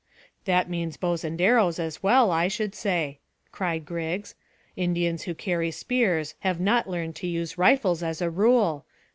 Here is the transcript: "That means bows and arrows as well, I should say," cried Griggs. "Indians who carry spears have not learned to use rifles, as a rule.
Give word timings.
"That 0.45 0.67
means 0.67 0.97
bows 0.97 1.23
and 1.23 1.39
arrows 1.39 1.77
as 1.77 2.01
well, 2.01 2.31
I 2.31 2.47
should 2.47 2.73
say," 2.73 3.19
cried 3.51 3.85
Griggs. 3.85 4.33
"Indians 4.75 5.25
who 5.25 5.35
carry 5.35 5.69
spears 5.69 6.33
have 6.39 6.59
not 6.59 6.89
learned 6.89 7.15
to 7.17 7.27
use 7.27 7.59
rifles, 7.59 8.01
as 8.01 8.19
a 8.19 8.31
rule. 8.31 8.87